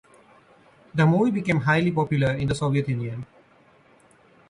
The 0.95 1.05
movie 1.05 1.29
became 1.29 1.59
highly 1.61 1.91
popular 1.91 2.31
in 2.31 2.47
the 2.47 2.55
Soviet 2.55 2.89
Union. 2.89 3.23